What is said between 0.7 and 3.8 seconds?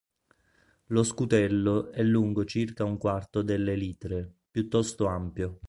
Lo scutello è lungo circa un quarto delle